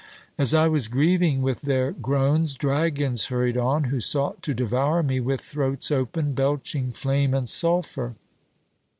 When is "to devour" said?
4.41-5.03